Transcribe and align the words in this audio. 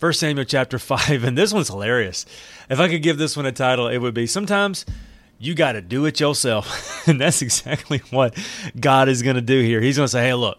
1 0.00 0.14
Samuel 0.14 0.46
chapter 0.46 0.78
5, 0.80 1.24
and 1.24 1.36
this 1.36 1.52
one's 1.52 1.68
hilarious. 1.68 2.24
If 2.70 2.80
I 2.80 2.88
could 2.88 3.02
give 3.02 3.18
this 3.18 3.36
one 3.36 3.44
a 3.44 3.52
title, 3.52 3.86
it 3.86 3.98
would 3.98 4.14
be 4.14 4.26
Sometimes 4.26 4.86
You 5.38 5.54
Got 5.54 5.72
to 5.72 5.82
Do 5.82 6.06
It 6.06 6.18
Yourself. 6.18 7.06
and 7.06 7.20
that's 7.20 7.42
exactly 7.42 7.98
what 8.10 8.34
God 8.78 9.10
is 9.10 9.22
going 9.22 9.36
to 9.36 9.42
do 9.42 9.60
here. 9.60 9.80
He's 9.80 9.96
going 9.96 10.06
to 10.06 10.10
say, 10.10 10.22
Hey, 10.22 10.34
look, 10.34 10.58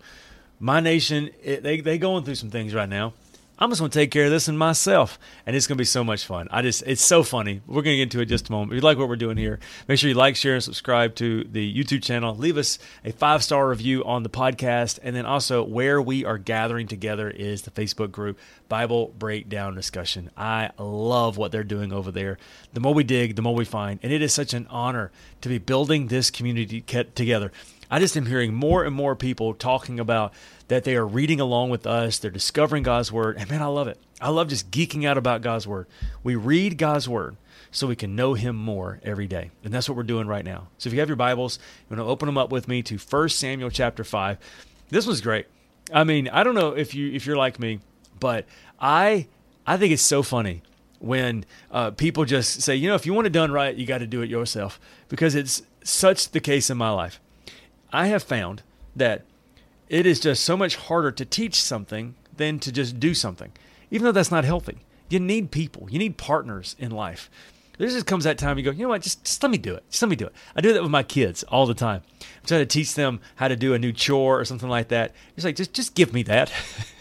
my 0.59 0.79
nation, 0.79 1.31
it, 1.43 1.63
they, 1.63 1.81
they 1.81 1.97
going 1.97 2.23
through 2.23 2.35
some 2.35 2.51
things 2.51 2.75
right 2.75 2.87
now. 2.87 3.13
I'm 3.61 3.69
just 3.69 3.79
going 3.79 3.91
to 3.91 3.99
take 3.99 4.09
care 4.09 4.25
of 4.25 4.31
this 4.31 4.47
in 4.47 4.57
myself, 4.57 5.19
and 5.45 5.55
it's 5.55 5.67
going 5.67 5.77
to 5.77 5.81
be 5.81 5.85
so 5.85 6.03
much 6.03 6.25
fun. 6.25 6.47
I 6.49 6.63
just, 6.63 6.81
it's 6.87 7.03
so 7.03 7.21
funny. 7.21 7.61
We're 7.67 7.83
going 7.83 7.93
to 7.93 7.97
get 7.97 8.03
into 8.03 8.19
it 8.19 8.25
just 8.25 8.49
a 8.49 8.51
moment. 8.51 8.71
If 8.71 8.77
you 8.77 8.81
like 8.81 8.97
what 8.97 9.07
we're 9.07 9.15
doing 9.15 9.37
here, 9.37 9.59
make 9.87 9.99
sure 9.99 10.07
you 10.07 10.15
like, 10.15 10.35
share, 10.35 10.55
and 10.55 10.63
subscribe 10.63 11.13
to 11.17 11.43
the 11.43 11.71
YouTube 11.71 12.01
channel. 12.01 12.35
Leave 12.35 12.57
us 12.57 12.79
a 13.05 13.11
five 13.11 13.43
star 13.43 13.69
review 13.69 14.03
on 14.03 14.23
the 14.23 14.29
podcast, 14.29 14.97
and 15.03 15.15
then 15.15 15.27
also 15.27 15.61
where 15.63 16.01
we 16.01 16.25
are 16.25 16.39
gathering 16.39 16.87
together 16.87 17.29
is 17.29 17.61
the 17.61 17.69
Facebook 17.69 18.11
group 18.11 18.39
Bible 18.67 19.13
Breakdown 19.19 19.75
Discussion. 19.75 20.31
I 20.35 20.71
love 20.79 21.37
what 21.37 21.51
they're 21.51 21.63
doing 21.63 21.93
over 21.93 22.09
there. 22.09 22.39
The 22.73 22.79
more 22.79 22.95
we 22.95 23.03
dig, 23.03 23.35
the 23.35 23.43
more 23.43 23.53
we 23.53 23.65
find, 23.65 23.99
and 24.01 24.11
it 24.11 24.23
is 24.23 24.33
such 24.33 24.55
an 24.55 24.65
honor 24.71 25.11
to 25.41 25.49
be 25.49 25.59
building 25.59 26.07
this 26.07 26.31
community 26.31 26.81
together. 26.81 27.51
I 27.91 27.99
just 27.99 28.15
am 28.15 28.25
hearing 28.25 28.53
more 28.53 28.85
and 28.85 28.95
more 28.95 29.17
people 29.17 29.53
talking 29.53 29.99
about 29.99 30.33
that 30.71 30.85
they 30.85 30.95
are 30.95 31.05
reading 31.05 31.41
along 31.41 31.69
with 31.69 31.85
us. 31.85 32.17
They're 32.17 32.31
discovering 32.31 32.83
God's 32.83 33.11
Word. 33.11 33.35
And 33.37 33.49
man, 33.49 33.61
I 33.61 33.65
love 33.65 33.89
it. 33.89 33.99
I 34.21 34.29
love 34.29 34.47
just 34.47 34.71
geeking 34.71 35.05
out 35.05 35.17
about 35.17 35.41
God's 35.41 35.67
Word. 35.67 35.85
We 36.23 36.35
read 36.35 36.77
God's 36.77 37.09
Word 37.09 37.35
so 37.71 37.87
we 37.87 37.97
can 37.97 38.15
know 38.15 38.35
Him 38.35 38.55
more 38.55 39.01
every 39.03 39.27
day. 39.27 39.51
And 39.65 39.73
that's 39.73 39.89
what 39.89 39.97
we're 39.97 40.03
doing 40.03 40.27
right 40.27 40.45
now. 40.45 40.69
So 40.77 40.87
if 40.87 40.93
you 40.93 41.01
have 41.01 41.09
your 41.09 41.17
Bibles, 41.17 41.59
you 41.89 41.97
want 41.97 42.07
to 42.07 42.09
open 42.09 42.25
them 42.25 42.37
up 42.37 42.53
with 42.53 42.69
me 42.69 42.81
to 42.83 42.97
1 42.97 43.29
Samuel 43.29 43.69
chapter 43.69 44.05
5. 44.05 44.37
This 44.87 45.05
was 45.05 45.19
great. 45.19 45.47
I 45.93 46.05
mean, 46.05 46.29
I 46.29 46.41
don't 46.41 46.55
know 46.55 46.69
if 46.69 46.95
you 46.95 47.11
if 47.11 47.25
you're 47.25 47.35
like 47.35 47.59
me, 47.59 47.81
but 48.17 48.45
I 48.79 49.27
I 49.67 49.75
think 49.75 49.91
it's 49.91 50.01
so 50.01 50.23
funny 50.23 50.61
when 50.99 51.43
uh, 51.69 51.91
people 51.91 52.23
just 52.23 52.61
say, 52.61 52.77
you 52.77 52.87
know, 52.87 52.95
if 52.95 53.05
you 53.05 53.13
want 53.13 53.27
it 53.27 53.33
done 53.33 53.51
right, 53.51 53.75
you 53.75 53.85
got 53.85 53.97
to 53.97 54.07
do 54.07 54.21
it 54.21 54.29
yourself 54.29 54.79
because 55.09 55.35
it's 55.35 55.63
such 55.83 56.31
the 56.31 56.39
case 56.39 56.69
in 56.69 56.77
my 56.77 56.91
life. 56.91 57.19
I 57.91 58.07
have 58.07 58.23
found 58.23 58.63
that 58.95 59.25
it 59.91 60.05
is 60.05 60.21
just 60.21 60.45
so 60.45 60.55
much 60.55 60.77
harder 60.77 61.11
to 61.11 61.25
teach 61.25 61.61
something 61.61 62.15
than 62.37 62.59
to 62.59 62.71
just 62.71 62.97
do 62.97 63.13
something, 63.13 63.51
even 63.91 64.05
though 64.05 64.13
that's 64.13 64.31
not 64.31 64.45
healthy. 64.45 64.77
You 65.09 65.19
need 65.19 65.51
people, 65.51 65.89
you 65.91 65.99
need 65.99 66.17
partners 66.17 66.77
in 66.79 66.91
life. 66.91 67.29
There 67.77 67.89
just 67.89 68.05
comes 68.05 68.23
that 68.23 68.37
time 68.37 68.57
you 68.57 68.63
go, 68.63 68.71
you 68.71 68.83
know 68.83 68.89
what, 68.89 69.01
just, 69.01 69.25
just 69.25 69.43
let 69.43 69.51
me 69.51 69.57
do 69.57 69.75
it. 69.75 69.83
Just 69.89 70.01
let 70.01 70.07
me 70.07 70.15
do 70.15 70.27
it. 70.27 70.33
I 70.55 70.61
do 70.61 70.71
that 70.71 70.81
with 70.81 70.91
my 70.91 71.03
kids 71.03 71.43
all 71.43 71.65
the 71.65 71.73
time. 71.73 72.03
I'm 72.21 72.45
trying 72.45 72.61
to 72.61 72.65
teach 72.65 72.95
them 72.95 73.19
how 73.35 73.49
to 73.49 73.57
do 73.57 73.73
a 73.73 73.79
new 73.79 73.91
chore 73.91 74.39
or 74.39 74.45
something 74.45 74.69
like 74.69 74.87
that. 74.87 75.13
It's 75.35 75.43
like, 75.43 75.57
just, 75.57 75.73
just 75.73 75.93
give 75.93 76.13
me 76.13 76.23
that. 76.23 76.53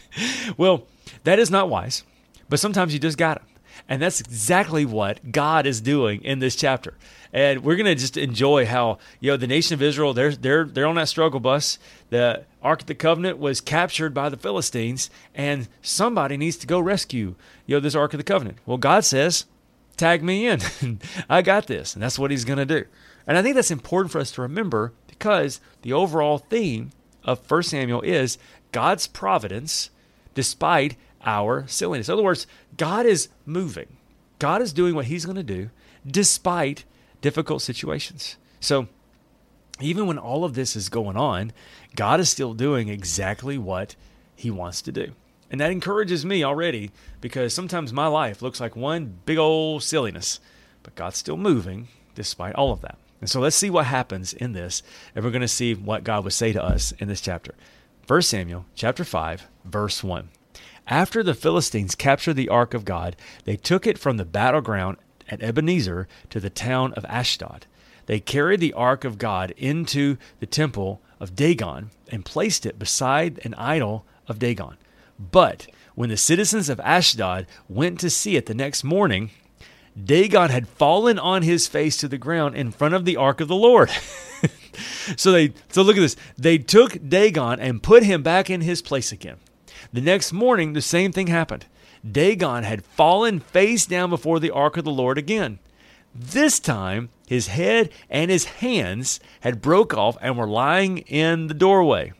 well, 0.56 0.88
that 1.22 1.38
is 1.38 1.50
not 1.50 1.68
wise, 1.68 2.02
but 2.48 2.58
sometimes 2.58 2.92
you 2.92 2.98
just 2.98 3.18
got 3.18 3.36
it. 3.36 3.42
And 3.90 4.00
that's 4.00 4.20
exactly 4.20 4.84
what 4.84 5.32
God 5.32 5.66
is 5.66 5.80
doing 5.80 6.22
in 6.22 6.38
this 6.38 6.54
chapter. 6.54 6.94
And 7.32 7.64
we're 7.64 7.74
gonna 7.74 7.96
just 7.96 8.16
enjoy 8.16 8.64
how 8.64 8.98
you 9.18 9.32
know 9.32 9.36
the 9.36 9.48
nation 9.48 9.74
of 9.74 9.82
Israel 9.82 10.14
they're 10.14 10.30
they're 10.30 10.64
they're 10.64 10.86
on 10.86 10.94
that 10.94 11.08
struggle 11.08 11.40
bus. 11.40 11.76
The 12.10 12.44
Ark 12.62 12.82
of 12.82 12.86
the 12.86 12.94
Covenant 12.94 13.38
was 13.38 13.60
captured 13.60 14.14
by 14.14 14.28
the 14.28 14.36
Philistines, 14.36 15.10
and 15.34 15.66
somebody 15.82 16.36
needs 16.36 16.56
to 16.58 16.68
go 16.68 16.78
rescue 16.78 17.34
you 17.66 17.76
know 17.76 17.80
this 17.80 17.96
Ark 17.96 18.14
of 18.14 18.18
the 18.18 18.24
Covenant. 18.24 18.58
Well, 18.64 18.78
God 18.78 19.04
says, 19.04 19.46
"Tag 19.96 20.22
me 20.22 20.46
in. 20.46 20.60
I 21.28 21.42
got 21.42 21.66
this," 21.66 21.94
and 21.94 22.02
that's 22.02 22.18
what 22.18 22.30
He's 22.30 22.44
gonna 22.44 22.64
do. 22.64 22.84
And 23.26 23.36
I 23.36 23.42
think 23.42 23.56
that's 23.56 23.72
important 23.72 24.12
for 24.12 24.20
us 24.20 24.30
to 24.32 24.42
remember 24.42 24.92
because 25.08 25.60
the 25.82 25.92
overall 25.92 26.38
theme 26.38 26.92
of 27.24 27.50
1 27.50 27.64
Samuel 27.64 28.02
is 28.02 28.38
God's 28.70 29.08
providence 29.08 29.90
despite 30.34 30.96
our 31.24 31.66
silliness. 31.66 32.08
In 32.08 32.14
other 32.14 32.22
words, 32.22 32.46
God 32.76 33.06
is 33.06 33.28
moving. 33.46 33.96
God 34.38 34.62
is 34.62 34.72
doing 34.72 34.94
what 34.94 35.06
He's 35.06 35.24
going 35.24 35.36
to 35.36 35.42
do 35.42 35.70
despite 36.06 36.84
difficult 37.20 37.62
situations. 37.62 38.36
So, 38.60 38.88
even 39.80 40.06
when 40.06 40.18
all 40.18 40.44
of 40.44 40.54
this 40.54 40.76
is 40.76 40.88
going 40.88 41.16
on, 41.16 41.52
God 41.96 42.20
is 42.20 42.28
still 42.28 42.54
doing 42.54 42.88
exactly 42.88 43.56
what 43.56 43.96
He 44.36 44.50
wants 44.50 44.82
to 44.82 44.92
do. 44.92 45.12
And 45.50 45.60
that 45.60 45.72
encourages 45.72 46.24
me 46.24 46.44
already 46.44 46.90
because 47.20 47.52
sometimes 47.52 47.92
my 47.92 48.06
life 48.06 48.40
looks 48.40 48.60
like 48.60 48.76
one 48.76 49.18
big 49.24 49.38
old 49.38 49.82
silliness, 49.82 50.38
but 50.82 50.94
God's 50.94 51.16
still 51.16 51.36
moving 51.36 51.88
despite 52.14 52.54
all 52.54 52.72
of 52.72 52.82
that. 52.82 52.98
And 53.20 53.28
so 53.28 53.40
let's 53.40 53.56
see 53.56 53.68
what 53.68 53.86
happens 53.86 54.32
in 54.32 54.52
this, 54.52 54.82
and 55.14 55.24
we're 55.24 55.30
going 55.30 55.40
to 55.42 55.48
see 55.48 55.74
what 55.74 56.04
God 56.04 56.24
would 56.24 56.32
say 56.32 56.52
to 56.52 56.62
us 56.62 56.92
in 56.92 57.08
this 57.08 57.20
chapter. 57.20 57.54
1 58.06 58.22
Samuel 58.22 58.64
chapter 58.74 59.04
5, 59.04 59.46
verse 59.64 60.02
1. 60.02 60.30
After 60.90 61.22
the 61.22 61.34
Philistines 61.34 61.94
captured 61.94 62.34
the 62.34 62.48
ark 62.48 62.74
of 62.74 62.84
God, 62.84 63.14
they 63.44 63.56
took 63.56 63.86
it 63.86 63.96
from 63.96 64.16
the 64.16 64.24
battleground 64.24 64.96
at 65.28 65.40
Ebenezer 65.40 66.08
to 66.30 66.40
the 66.40 66.50
town 66.50 66.92
of 66.94 67.04
Ashdod. 67.04 67.66
They 68.06 68.18
carried 68.18 68.58
the 68.58 68.72
ark 68.72 69.04
of 69.04 69.16
God 69.16 69.54
into 69.56 70.16
the 70.40 70.46
temple 70.46 71.00
of 71.20 71.36
Dagon 71.36 71.90
and 72.08 72.24
placed 72.24 72.66
it 72.66 72.76
beside 72.76 73.40
an 73.44 73.54
idol 73.54 74.04
of 74.26 74.40
Dagon. 74.40 74.78
But 75.16 75.68
when 75.94 76.08
the 76.08 76.16
citizens 76.16 76.68
of 76.68 76.80
Ashdod 76.80 77.46
went 77.68 78.00
to 78.00 78.10
see 78.10 78.34
it 78.34 78.46
the 78.46 78.54
next 78.54 78.82
morning, 78.82 79.30
Dagon 80.02 80.50
had 80.50 80.66
fallen 80.66 81.20
on 81.20 81.42
his 81.42 81.68
face 81.68 81.96
to 81.98 82.08
the 82.08 82.18
ground 82.18 82.56
in 82.56 82.72
front 82.72 82.94
of 82.94 83.04
the 83.04 83.16
ark 83.16 83.40
of 83.40 83.46
the 83.46 83.54
Lord. 83.54 83.90
so 85.16 85.30
they 85.30 85.52
so 85.68 85.82
look 85.82 85.96
at 85.96 86.00
this. 86.00 86.16
They 86.36 86.58
took 86.58 87.08
Dagon 87.08 87.60
and 87.60 87.80
put 87.80 88.02
him 88.02 88.24
back 88.24 88.50
in 88.50 88.62
his 88.62 88.82
place 88.82 89.12
again. 89.12 89.36
The 89.92 90.00
next 90.00 90.32
morning, 90.32 90.72
the 90.72 90.82
same 90.82 91.12
thing 91.12 91.26
happened. 91.28 91.66
Dagon 92.08 92.64
had 92.64 92.84
fallen 92.84 93.40
face 93.40 93.86
down 93.86 94.10
before 94.10 94.40
the 94.40 94.50
ark 94.50 94.76
of 94.76 94.84
the 94.84 94.90
Lord 94.90 95.18
again. 95.18 95.58
This 96.14 96.58
time, 96.58 97.10
his 97.26 97.48
head 97.48 97.90
and 98.08 98.30
his 98.30 98.44
hands 98.44 99.20
had 99.40 99.62
broke 99.62 99.94
off 99.94 100.16
and 100.20 100.36
were 100.36 100.46
lying 100.46 100.98
in 100.98 101.46
the 101.46 101.54
doorway. 101.54 102.12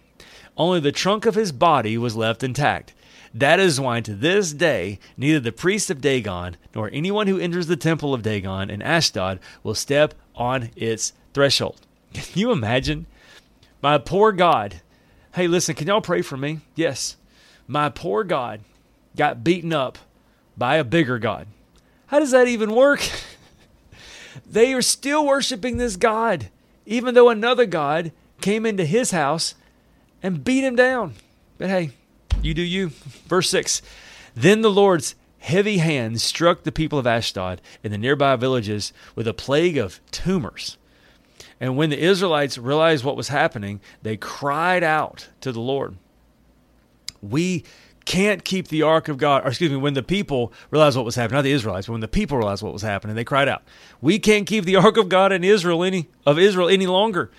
Only 0.56 0.80
the 0.80 0.92
trunk 0.92 1.26
of 1.26 1.34
his 1.34 1.52
body 1.52 1.96
was 1.96 2.16
left 2.16 2.42
intact. 2.42 2.94
That 3.32 3.60
is 3.60 3.80
why 3.80 4.00
to 4.02 4.14
this 4.14 4.52
day 4.52 4.98
neither 5.16 5.40
the 5.40 5.52
priest 5.52 5.90
of 5.90 6.00
Dagon 6.00 6.56
nor 6.74 6.90
anyone 6.92 7.26
who 7.26 7.38
enters 7.38 7.68
the 7.68 7.76
temple 7.76 8.12
of 8.12 8.22
Dagon 8.22 8.70
in 8.70 8.82
Ashdod 8.82 9.40
will 9.62 9.74
step 9.74 10.14
on 10.34 10.70
its 10.76 11.12
threshold. 11.32 11.80
Can 12.12 12.24
you 12.34 12.50
imagine? 12.50 13.06
My 13.82 13.98
poor 13.98 14.32
God. 14.32 14.82
Hey, 15.34 15.46
listen, 15.46 15.76
can 15.76 15.86
y'all 15.86 16.00
pray 16.00 16.22
for 16.22 16.36
me? 16.36 16.60
Yes 16.74 17.16
my 17.70 17.88
poor 17.88 18.24
God 18.24 18.62
got 19.16 19.44
beaten 19.44 19.72
up 19.72 19.96
by 20.56 20.74
a 20.74 20.84
bigger 20.84 21.20
God. 21.20 21.46
How 22.08 22.18
does 22.18 22.32
that 22.32 22.48
even 22.48 22.74
work? 22.74 23.08
they 24.46 24.74
are 24.74 24.82
still 24.82 25.24
worshiping 25.24 25.76
this 25.76 25.94
God, 25.94 26.48
even 26.84 27.14
though 27.14 27.28
another 27.28 27.66
God 27.66 28.10
came 28.40 28.66
into 28.66 28.84
his 28.84 29.12
house 29.12 29.54
and 30.20 30.42
beat 30.42 30.64
him 30.64 30.74
down. 30.74 31.14
But 31.58 31.68
hey, 31.68 31.92
you 32.42 32.54
do 32.54 32.62
you. 32.62 32.88
Verse 33.28 33.48
6 33.50 33.82
Then 34.34 34.62
the 34.62 34.70
Lord's 34.70 35.14
heavy 35.38 35.78
hand 35.78 36.20
struck 36.20 36.64
the 36.64 36.72
people 36.72 36.98
of 36.98 37.06
Ashdod 37.06 37.60
and 37.84 37.92
the 37.92 37.98
nearby 37.98 38.34
villages 38.34 38.92
with 39.14 39.28
a 39.28 39.34
plague 39.34 39.78
of 39.78 40.00
tumors. 40.10 40.76
And 41.60 41.76
when 41.76 41.90
the 41.90 42.00
Israelites 42.00 42.58
realized 42.58 43.04
what 43.04 43.16
was 43.16 43.28
happening, 43.28 43.80
they 44.02 44.16
cried 44.16 44.82
out 44.82 45.28
to 45.40 45.52
the 45.52 45.60
Lord 45.60 45.96
we 47.22 47.64
can't 48.06 48.44
keep 48.44 48.68
the 48.68 48.82
ark 48.82 49.08
of 49.08 49.18
God, 49.18 49.44
or 49.44 49.48
excuse 49.48 49.70
me, 49.70 49.76
when 49.76 49.94
the 49.94 50.02
people 50.02 50.52
realized 50.70 50.96
what 50.96 51.04
was 51.04 51.14
happening, 51.14 51.36
not 51.36 51.42
the 51.42 51.52
Israelites, 51.52 51.86
but 51.86 51.92
when 51.92 52.00
the 52.00 52.08
people 52.08 52.38
realized 52.38 52.62
what 52.62 52.72
was 52.72 52.82
happening, 52.82 53.14
they 53.14 53.24
cried 53.24 53.46
out, 53.46 53.62
"We 54.00 54.18
can't 54.18 54.46
keep 54.46 54.64
the 54.64 54.76
ark 54.76 54.96
of 54.96 55.08
God 55.08 55.32
in 55.32 55.44
Israel 55.44 55.84
any 55.84 56.08
of 56.26 56.38
Israel 56.38 56.68
any 56.68 56.86
longer. 56.86 57.30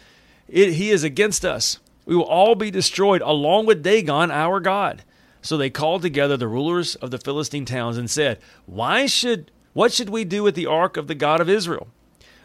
It, 0.47 0.73
he 0.73 0.91
is 0.91 1.03
against 1.03 1.43
us. 1.43 1.79
We 2.05 2.15
will 2.15 2.23
all 2.23 2.55
be 2.55 2.71
destroyed 2.71 3.21
along 3.21 3.65
with 3.65 3.83
Dagon, 3.83 4.31
our 4.31 4.59
God." 4.59 5.03
So 5.41 5.57
they 5.57 5.69
called 5.71 6.03
together 6.03 6.37
the 6.37 6.47
rulers 6.47 6.95
of 6.95 7.09
the 7.09 7.17
Philistine 7.17 7.65
towns 7.65 7.97
and 7.97 8.09
said, 8.09 8.39
"Why 8.65 9.07
should 9.07 9.51
what 9.73 9.91
should 9.91 10.09
we 10.09 10.23
do 10.23 10.43
with 10.43 10.55
the 10.55 10.67
ark 10.67 10.95
of 10.95 11.07
the 11.07 11.15
God 11.15 11.41
of 11.41 11.49
Israel?" 11.49 11.87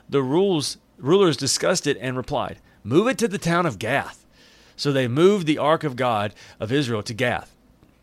The 0.08 0.22
rules 0.22 0.78
rulers 0.98 1.36
discussed 1.36 1.86
it 1.86 1.98
and 2.00 2.16
replied, 2.16 2.58
"Move 2.82 3.06
it 3.08 3.18
to 3.18 3.28
the 3.28 3.38
town 3.38 3.66
of 3.66 3.78
Gath." 3.78 4.25
So 4.76 4.92
they 4.92 5.08
moved 5.08 5.46
the 5.46 5.58
ark 5.58 5.84
of 5.84 5.96
God 5.96 6.34
of 6.60 6.70
Israel 6.70 7.02
to 7.02 7.14
Gath. 7.14 7.54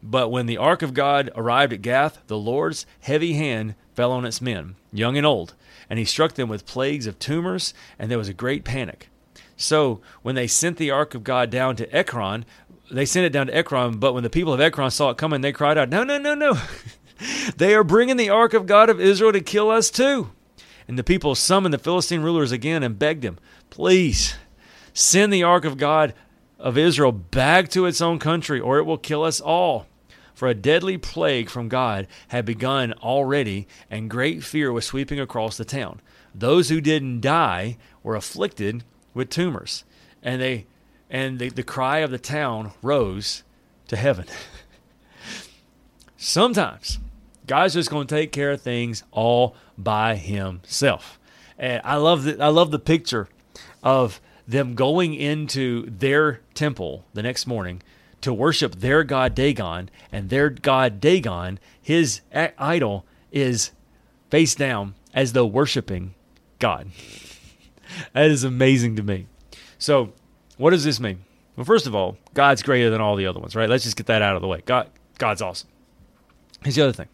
But 0.02 0.30
when 0.30 0.48
the 0.48 0.58
ark 0.58 0.82
of 0.82 0.94
God 0.94 1.32
arrived 1.36 1.72
at 1.72 1.82
Gath, 1.82 2.20
the 2.28 2.38
Lord's 2.38 2.86
heavy 3.02 3.34
hand 3.34 3.76
fell 3.94 4.12
on 4.12 4.26
its 4.26 4.42
men, 4.42 4.76
young 4.92 5.16
and 5.16 5.26
old, 5.26 5.54
and 5.90 5.98
he 5.98 6.06
struck 6.06 6.34
them 6.34 6.50
with 6.50 6.66
plagues 6.66 7.08
of 7.08 7.20
tumors, 7.20 7.74
and 7.98 8.12
there 8.12 8.18
was 8.18 8.28
a 8.28 8.34
great 8.34 8.66
panic. 8.66 9.08
So 9.56 10.02
when 10.22 10.36
they 10.36 10.48
sent 10.48 10.78
the 10.78 10.92
ark 10.92 11.16
of 11.16 11.24
God 11.24 11.50
down 11.50 11.76
to 11.78 11.96
Ekron, 11.96 12.46
they 12.92 13.06
sent 13.06 13.26
it 13.26 13.30
down 13.30 13.48
to 13.48 13.56
Ekron, 13.56 13.98
but 13.98 14.14
when 14.14 14.24
the 14.24 14.30
people 14.30 14.54
of 14.54 14.60
Ekron 14.60 14.92
saw 14.92 15.12
it 15.12 15.18
coming, 15.18 15.42
they 15.42 15.54
cried 15.54 15.78
out, 15.78 15.90
No, 15.90 16.04
no, 16.04 16.18
no, 16.18 16.36
no. 16.36 16.58
they 17.58 17.74
are 17.74 17.84
bringing 17.84 18.18
the 18.18 18.30
ark 18.30 18.54
of 18.54 18.66
God 18.66 18.90
of 18.90 19.00
Israel 19.00 19.32
to 19.32 19.42
kill 19.42 19.70
us 19.70 19.90
too. 19.90 20.32
And 20.88 21.00
the 21.00 21.04
people 21.04 21.34
summoned 21.34 21.74
the 21.74 21.80
Philistine 21.80 22.22
rulers 22.22 22.52
again 22.52 22.84
and 22.84 23.00
begged 23.00 23.24
them, 23.24 23.40
Please 23.70 24.36
send 24.94 25.32
the 25.32 25.44
ark 25.44 25.66
of 25.66 25.78
God 25.78 26.14
of 26.64 26.78
Israel 26.78 27.12
back 27.12 27.68
to 27.70 27.86
its 27.86 28.02
own 28.02 28.18
country, 28.18 28.60
or 28.60 28.80
it 28.80 28.86
will 28.86 28.98
kill 28.98 29.24
us 29.24 29.42
all. 29.42 29.86
For 30.34 30.48
a 30.48 30.56
deadly 30.56 30.98
plague 30.98 31.50
from 31.50 31.68
God 31.68 32.08
had 32.30 32.46
begun 32.46 32.94
already, 32.94 33.68
and 33.92 34.10
great 34.10 34.44
fear 34.44 34.72
was 34.72 34.86
sweeping 34.86 35.20
across 35.20 35.58
the 35.58 35.66
town. 35.66 36.02
Those 36.34 36.70
who 36.70 36.82
didn't 36.82 37.22
die 37.22 37.78
were 38.02 38.16
afflicted 38.16 38.84
with 39.14 39.30
tumors, 39.30 39.84
and 40.24 40.42
they 40.42 40.66
and 41.10 41.38
the, 41.38 41.50
the 41.50 41.64
cry 41.64 42.00
of 42.00 42.10
the 42.10 42.18
town 42.18 42.72
rose 42.82 43.44
to 43.90 43.96
heaven. 43.96 44.26
Sometimes 46.18 46.98
God's 47.46 47.76
just 47.76 47.92
going 47.92 48.08
to 48.08 48.16
take 48.16 48.32
care 48.32 48.52
of 48.52 48.62
things 48.62 49.04
all 49.12 49.56
by 49.78 50.16
himself. 50.16 51.20
And 51.60 51.82
I 51.84 51.98
love 51.98 52.24
the 52.24 52.42
I 52.42 52.48
love 52.48 52.72
the 52.72 52.80
picture 52.80 53.28
of 53.84 54.20
them 54.48 54.76
going 54.76 55.14
into 55.14 55.90
their 55.90 56.42
temple 56.54 57.06
the 57.14 57.24
next 57.24 57.48
morning 57.48 57.82
to 58.22 58.34
worship 58.34 58.76
their 58.76 59.04
god 59.04 59.36
Dagon, 59.36 59.90
and 60.12 60.30
their 60.30 60.50
god 60.50 61.00
Dagon, 61.00 61.60
his 61.82 62.22
idol, 62.34 63.06
is 63.32 63.72
face 64.30 64.56
down 64.56 64.96
as 65.14 65.34
though 65.34 65.46
worshiping 65.46 66.16
God. 66.60 66.90
that 68.14 68.32
is 68.32 68.44
amazing 68.44 68.96
to 68.96 69.04
me. 69.04 69.28
So, 69.78 70.14
what 70.58 70.72
does 70.72 70.84
this 70.86 71.00
mean? 71.00 71.24
Well, 71.56 71.66
first 71.66 71.86
of 71.86 71.94
all, 71.94 72.18
God's 72.34 72.64
greater 72.64 72.90
than 72.90 73.02
all 73.02 73.16
the 73.16 73.28
other 73.28 73.40
ones, 73.40 73.56
right? 73.56 73.70
Let's 73.70 73.84
just 73.84 73.98
get 73.98 74.08
that 74.08 74.22
out 74.22 74.36
of 74.36 74.42
the 74.42 74.48
way. 74.48 74.64
God, 74.66 74.90
God's 75.18 75.42
awesome. 75.42 75.70
Here's 76.64 76.76
the 76.76 76.84
other 76.84 76.94
thing. 76.94 77.10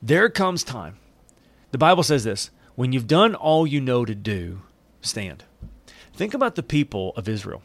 There 0.00 0.28
comes 0.28 0.64
time. 0.64 0.96
The 1.70 1.78
Bible 1.78 2.02
says 2.02 2.24
this 2.24 2.50
when 2.74 2.92
you've 2.92 3.06
done 3.06 3.34
all 3.34 3.66
you 3.66 3.80
know 3.80 4.04
to 4.04 4.14
do, 4.14 4.62
stand. 5.00 5.44
Think 6.14 6.34
about 6.34 6.54
the 6.54 6.62
people 6.62 7.12
of 7.16 7.28
Israel. 7.28 7.62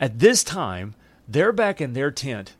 At 0.00 0.18
this 0.18 0.42
time, 0.42 0.94
they're 1.28 1.52
back 1.52 1.80
in 1.80 1.92
their 1.92 2.10
tent, 2.10 2.54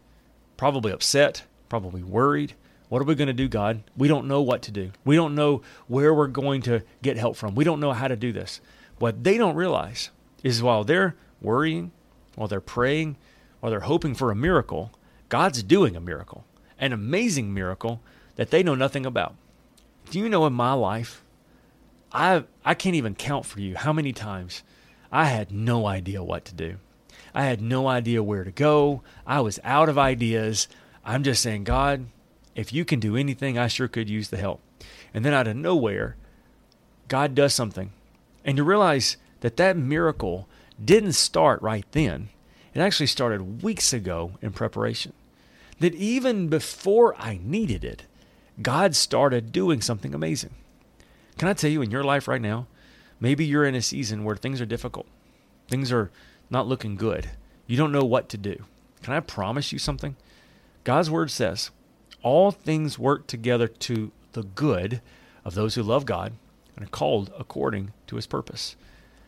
probably 0.57 0.93
upset, 0.93 1.45
probably 1.69 2.03
worried. 2.03 2.55
What 2.89 3.03
are 3.03 3.07
we 3.07 3.15
going 3.15 3.29
to 3.29 3.33
do, 3.33 3.49
God? 3.49 3.83
We 3.97 4.09
don't 4.09 4.29
know 4.29 4.43
what 4.43 4.63
to 4.63 4.71
do. 4.71 4.93
We 5.05 5.17
don't 5.17 5.35
know 5.35 5.63
where 5.89 6.13
we're 6.13 6.27
going 6.27 6.63
to 6.63 6.83
get 7.03 7.17
help 7.17 7.37
from. 7.37 7.55
We 7.55 7.65
don't 7.65 7.81
know 7.81 7.93
how 7.93 8.09
to 8.09 8.17
do 8.17 8.33
this. 8.33 8.61
What 8.99 9.25
they 9.25 9.39
don't 9.39 9.57
realize 9.57 10.11
is 10.43 10.63
while 10.63 10.85
they're 10.85 11.17
worrying, 11.41 11.93
while 12.35 12.49
they're 12.49 12.61
praying, 12.61 13.17
while 13.61 13.71
they're 13.71 13.81
hoping 13.81 14.15
for 14.15 14.31
a 14.31 14.37
miracle, 14.37 14.93
God's 15.29 15.63
doing 15.63 15.97
a 15.97 16.01
miracle, 16.01 16.45
an 16.79 16.93
amazing 16.93 17.55
miracle 17.55 18.01
that 18.37 18.51
they 18.51 18.63
know 18.63 18.75
nothing 18.75 19.07
about. 19.07 19.35
Do 20.11 20.19
you 20.19 20.29
know 20.29 20.47
in 20.47 20.53
my 20.53 20.73
life, 20.73 21.23
I 22.13 22.45
I 22.65 22.75
can't 22.75 22.97
even 22.97 23.15
count 23.15 23.47
for 23.47 23.61
you 23.61 23.77
how 23.77 23.93
many 23.93 24.13
times 24.13 24.63
I 25.13 25.27
had 25.27 25.51
no 25.51 25.87
idea 25.87 26.23
what 26.23 26.45
to 26.47 26.55
do. 26.55 26.77
I 27.35 27.45
had 27.45 27.61
no 27.61 27.87
idea 27.87 28.23
where 28.23 28.45
to 28.45 28.51
go. 28.51 29.03
I 29.27 29.41
was 29.41 29.61
out 29.65 29.89
of 29.89 29.99
ideas. 29.99 30.69
I'm 31.05 31.23
just 31.23 31.43
saying, 31.43 31.65
God, 31.65 32.07
if 32.55 32.73
you 32.73 32.85
can 32.85 33.01
do 33.01 33.17
anything, 33.17 33.59
I 33.59 33.69
sure 33.69 33.89
could 33.89 34.11
use 34.11 34.29
the 34.29 34.37
help. 34.37 34.61
And 35.15 35.25
then 35.25 35.33
out 35.33 35.49
of 35.49 35.57
nowhere, 35.57 36.17
God 37.09 37.35
does 37.35 37.55
something. 37.55 37.93
And 38.45 38.57
you 38.57 38.65
realize 38.65 39.17
that 39.41 39.57
that 39.57 39.77
miracle 39.77 40.49
didn't 40.83 41.13
start 41.13 41.61
right 41.63 41.85
then. 41.93 42.29
It 42.75 42.81
actually 42.81 43.07
started 43.07 43.63
weeks 43.63 43.93
ago 43.93 44.33
in 44.41 44.53
preparation. 44.53 45.13
That 45.81 45.95
even 45.95 46.49
before 46.49 47.15
I 47.17 47.41
needed 47.43 47.85
it, 47.85 48.05
God 48.63 48.95
started 48.95 49.53
doing 49.53 49.81
something 49.81 50.15
amazing. 50.15 50.55
Can 51.39 51.49
I 51.49 51.55
tell 51.55 51.71
you 51.71 51.83
in 51.83 51.91
your 51.91 52.05
life 52.05 52.29
right 52.29 52.41
now, 52.41 52.67
maybe 53.21 53.45
you're 53.45 53.65
in 53.65 53.75
a 53.75 53.83
season 53.83 54.25
where 54.25 54.37
things 54.37 54.61
are 54.61 54.67
difficult. 54.67 55.07
Things 55.69 55.93
are 55.93 56.11
not 56.49 56.67
looking 56.67 56.97
good. 56.97 57.31
You 57.67 57.77
don't 57.77 57.93
know 57.93 58.05
what 58.05 58.29
to 58.31 58.39
do. 58.39 58.65
Can 59.03 59.15
I 59.15 59.21
promise 59.21 59.73
you 59.73 59.79
something? 59.79 60.17
God's 60.83 61.11
word 61.11 61.31
says, 61.31 61.71
all 62.23 62.51
things 62.51 62.99
work 62.99 63.27
together 63.27 63.69
to 63.69 64.11
the 64.33 64.43
good 64.43 65.01
of 65.45 65.55
those 65.55 65.75
who 65.75 65.83
love 65.83 66.07
God 66.07 66.33
and 66.77 66.85
are 66.85 66.91
called 66.91 67.33
according 67.39 67.93
to 68.07 68.17
his 68.17 68.27
purpose. 68.27 68.77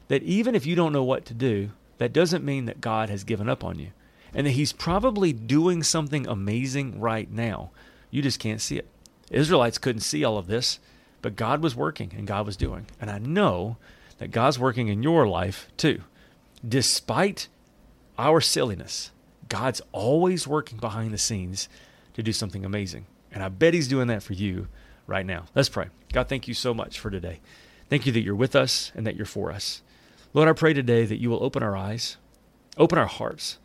That 0.09 0.23
even 0.23 0.55
if 0.55 0.67
you 0.67 0.75
don't 0.75 0.93
know 0.93 1.05
what 1.05 1.25
to 1.27 1.35
do, 1.35 1.71
that 1.99 2.13
doesn't 2.13 2.45
mean 2.45 2.65
that 2.67 2.81
God 2.81 3.09
has 3.09 3.25
given 3.25 3.49
up 3.49 3.63
on 3.65 3.79
you 3.79 3.89
and 4.35 4.47
that 4.47 4.53
he's 4.53 4.73
probably 4.73 5.33
doing 5.33 5.83
something 5.83 6.27
amazing 6.27 6.99
right 6.99 7.31
now. 7.31 7.71
You 8.11 8.23
just 8.23 8.41
can't 8.41 8.61
see 8.61 8.79
it. 8.79 8.89
Israelites 9.31 9.79
couldn't 9.79 10.01
see 10.01 10.25
all 10.25 10.37
of 10.37 10.47
this, 10.47 10.79
but 11.23 11.37
God 11.37 11.63
was 11.63 11.75
working 11.75 12.13
and 12.17 12.27
God 12.27 12.45
was 12.45 12.57
doing. 12.57 12.87
And 13.01 13.11
I 13.11 13.19
know 13.19 13.79
that 14.19 14.31
God's 14.31 14.59
working 14.59 14.89
in 14.89 15.03
your 15.03 15.27
life 15.27 15.69
too 15.77 16.03
despite 16.67 17.49
our 18.19 18.41
silliness, 18.41 19.11
God's 19.49 19.83
always 19.93 20.47
working 20.47 20.79
behind 20.79 21.13
the 21.13 21.19
scenes 21.19 21.69
to 22.15 22.23
do 22.23 22.33
something 22.33 22.65
amazing. 22.65 23.07
And 23.33 23.43
I 23.43 23.49
bet 23.49 23.75
He's 23.75 23.89
doing 23.89 24.09
that 24.09 24.23
for 24.23 24.35
you 24.35 24.69
right 25.07 25.27
now. 25.27 25.47
Let's 25.55 25.69
pray. 25.69 25.89
God, 26.13 26.29
thank 26.29 26.47
you 26.47 26.55
so 26.55 26.75
much 26.75 26.99
for 26.99 27.11
today. 27.11 27.41
Thank 27.89 28.07
you 28.07 28.13
that 28.13 28.23
you're 28.23 28.35
with 28.35 28.55
us 28.55 28.93
and 28.95 29.07
that 29.07 29.17
you're 29.17 29.27
for 29.27 29.51
us. 29.51 29.83
Lord, 30.35 30.49
I 30.49 30.53
pray 30.53 30.73
today 30.73 31.05
that 31.05 31.21
you 31.21 31.31
will 31.31 31.43
open 31.43 31.63
our 31.63 31.77
eyes, 31.77 32.17
open 32.77 32.99
our 32.99 33.07
hearts 33.07 33.59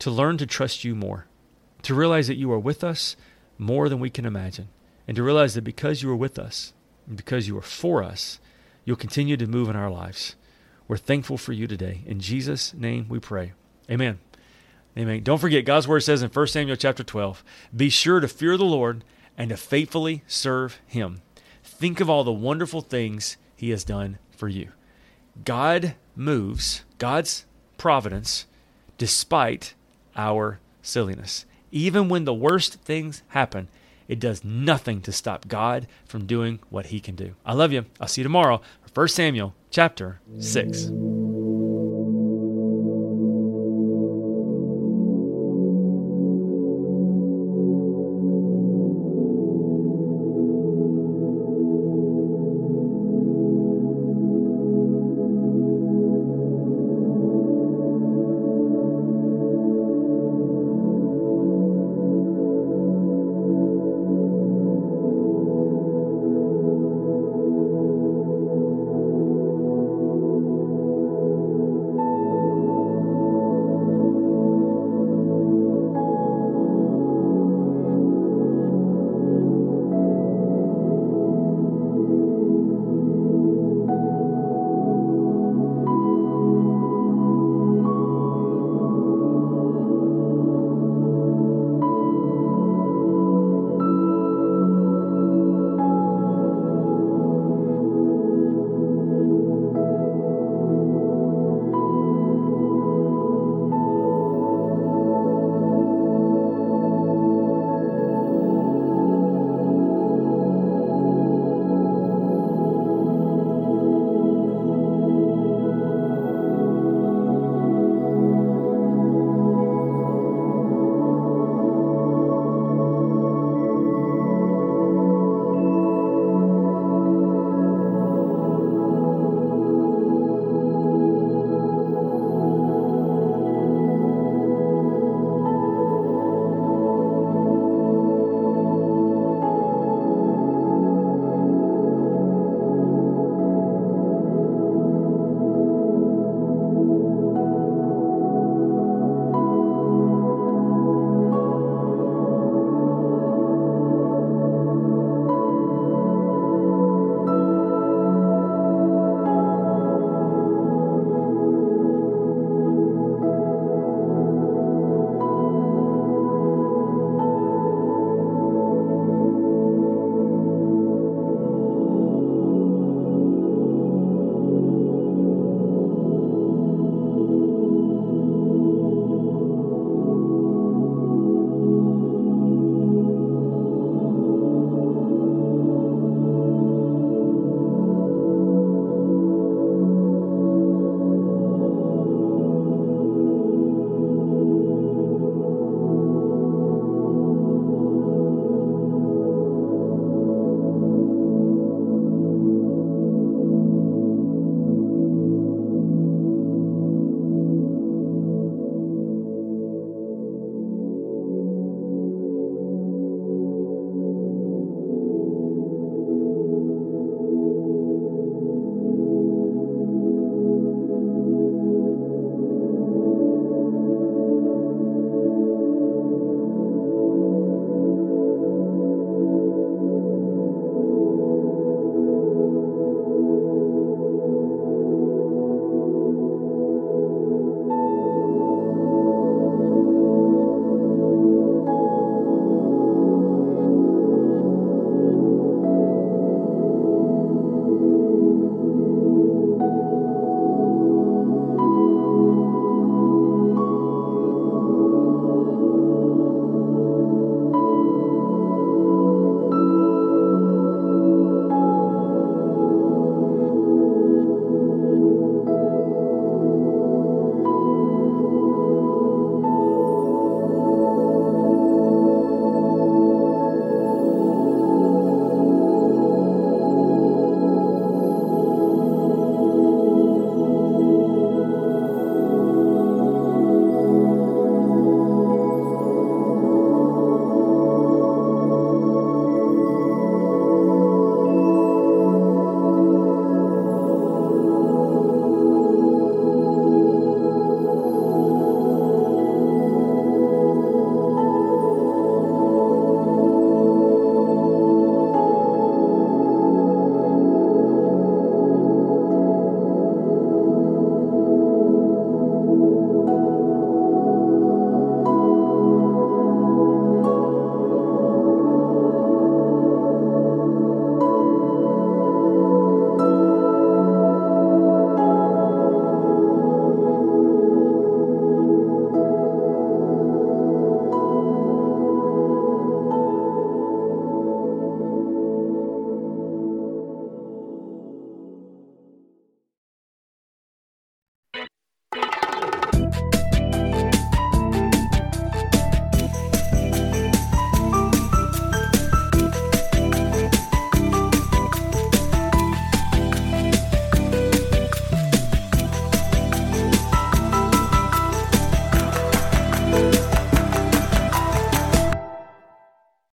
to 0.00 0.10
learn 0.10 0.36
to 0.38 0.46
trust 0.46 0.84
you 0.84 0.94
more, 0.94 1.26
to 1.82 1.94
realize 1.94 2.26
that 2.28 2.36
you 2.36 2.52
are 2.52 2.58
with 2.58 2.84
us 2.84 3.16
more 3.58 3.88
than 3.88 3.98
we 3.98 4.10
can 4.10 4.26
imagine, 4.26 4.68
and 5.08 5.16
to 5.16 5.22
realize 5.22 5.54
that 5.54 5.62
because 5.62 6.02
you 6.02 6.10
are 6.10 6.16
with 6.16 6.38
us 6.38 6.74
and 7.06 7.16
because 7.16 7.48
you 7.48 7.56
are 7.58 7.62
for 7.62 8.02
us, 8.02 8.38
you'll 8.84 8.96
continue 8.96 9.36
to 9.36 9.46
move 9.46 9.68
in 9.68 9.76
our 9.76 9.90
lives. 9.90 10.36
We're 10.88 10.96
thankful 10.96 11.38
for 11.38 11.52
you 11.52 11.66
today. 11.66 12.02
In 12.06 12.20
Jesus' 12.20 12.72
name 12.74 13.06
we 13.08 13.18
pray. 13.18 13.52
Amen. 13.90 14.18
Amen. 14.96 15.22
Don't 15.22 15.38
forget, 15.38 15.64
God's 15.64 15.88
word 15.88 16.00
says 16.00 16.22
in 16.22 16.30
1 16.30 16.46
Samuel 16.46 16.76
chapter 16.76 17.04
12 17.04 17.44
be 17.74 17.88
sure 17.90 18.20
to 18.20 18.28
fear 18.28 18.56
the 18.56 18.64
Lord 18.64 19.04
and 19.36 19.50
to 19.50 19.56
faithfully 19.56 20.22
serve 20.26 20.80
him. 20.86 21.20
Think 21.62 22.00
of 22.00 22.08
all 22.08 22.24
the 22.24 22.32
wonderful 22.32 22.80
things 22.80 23.36
he 23.54 23.70
has 23.70 23.84
done 23.84 24.18
for 24.30 24.48
you. 24.48 24.70
God 25.44 25.94
moves, 26.14 26.84
God's 26.98 27.44
providence, 27.76 28.46
despite 28.96 29.74
our 30.16 30.60
silliness. 30.80 31.44
Even 31.70 32.08
when 32.08 32.24
the 32.24 32.32
worst 32.32 32.80
things 32.80 33.22
happen, 33.28 33.68
it 34.08 34.20
does 34.20 34.44
nothing 34.44 35.00
to 35.02 35.12
stop 35.12 35.48
God 35.48 35.86
from 36.06 36.26
doing 36.26 36.60
what 36.70 36.86
he 36.86 37.00
can 37.00 37.14
do. 37.14 37.34
I 37.44 37.54
love 37.54 37.72
you. 37.72 37.86
I'll 38.00 38.08
see 38.08 38.20
you 38.20 38.24
tomorrow 38.24 38.60
for 38.92 39.02
1 39.02 39.08
Samuel 39.08 39.54
chapter 39.70 40.20
6. 40.38 40.90